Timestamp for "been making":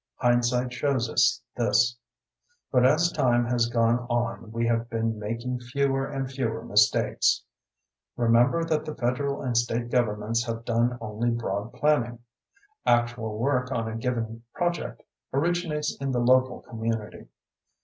4.89-5.59